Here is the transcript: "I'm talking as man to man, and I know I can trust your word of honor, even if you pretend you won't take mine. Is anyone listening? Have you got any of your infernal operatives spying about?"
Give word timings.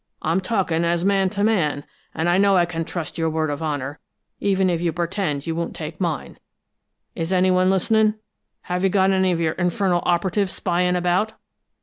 "I'm 0.23 0.41
talking 0.41 0.83
as 0.83 1.05
man 1.05 1.29
to 1.29 1.43
man, 1.43 1.83
and 2.15 2.27
I 2.27 2.39
know 2.39 2.57
I 2.57 2.65
can 2.65 2.83
trust 2.83 3.19
your 3.19 3.29
word 3.29 3.51
of 3.51 3.61
honor, 3.61 3.99
even 4.39 4.67
if 4.67 4.81
you 4.81 4.91
pretend 4.91 5.45
you 5.45 5.53
won't 5.53 5.75
take 5.75 6.01
mine. 6.01 6.39
Is 7.13 7.31
anyone 7.31 7.69
listening? 7.69 8.15
Have 8.63 8.83
you 8.83 8.89
got 8.89 9.11
any 9.11 9.31
of 9.31 9.39
your 9.39 9.53
infernal 9.59 10.01
operatives 10.03 10.53
spying 10.53 10.95
about?" 10.95 11.33